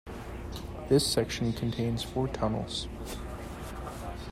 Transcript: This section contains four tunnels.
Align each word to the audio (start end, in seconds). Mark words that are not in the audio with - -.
This 0.89 1.05
section 1.05 1.53
contains 1.53 2.01
four 2.01 2.27
tunnels. 2.27 2.87